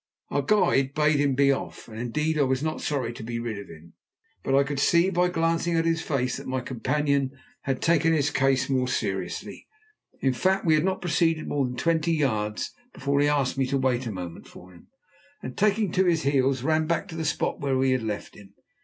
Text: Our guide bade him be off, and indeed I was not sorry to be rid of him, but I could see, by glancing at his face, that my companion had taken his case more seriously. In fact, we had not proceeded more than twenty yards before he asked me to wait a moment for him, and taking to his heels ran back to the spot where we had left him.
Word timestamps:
Our 0.31 0.41
guide 0.41 0.95
bade 0.95 1.19
him 1.19 1.35
be 1.35 1.51
off, 1.51 1.87
and 1.87 1.99
indeed 1.99 2.39
I 2.39 2.41
was 2.41 2.63
not 2.63 2.81
sorry 2.81 3.13
to 3.13 3.21
be 3.21 3.37
rid 3.37 3.59
of 3.59 3.67
him, 3.67 3.93
but 4.43 4.55
I 4.55 4.63
could 4.63 4.79
see, 4.79 5.11
by 5.11 5.29
glancing 5.29 5.75
at 5.75 5.85
his 5.85 6.01
face, 6.01 6.37
that 6.37 6.47
my 6.47 6.59
companion 6.59 7.29
had 7.65 7.83
taken 7.83 8.11
his 8.11 8.31
case 8.31 8.67
more 8.67 8.87
seriously. 8.87 9.67
In 10.19 10.33
fact, 10.33 10.65
we 10.65 10.73
had 10.73 10.83
not 10.83 11.01
proceeded 11.01 11.47
more 11.47 11.67
than 11.67 11.75
twenty 11.77 12.13
yards 12.13 12.71
before 12.95 13.19
he 13.19 13.27
asked 13.27 13.59
me 13.59 13.67
to 13.67 13.77
wait 13.77 14.07
a 14.07 14.11
moment 14.11 14.47
for 14.47 14.73
him, 14.73 14.87
and 15.43 15.55
taking 15.55 15.91
to 15.91 16.05
his 16.05 16.23
heels 16.23 16.63
ran 16.63 16.87
back 16.87 17.07
to 17.09 17.15
the 17.15 17.23
spot 17.23 17.59
where 17.59 17.77
we 17.77 17.91
had 17.91 18.01
left 18.01 18.33
him. 18.33 18.55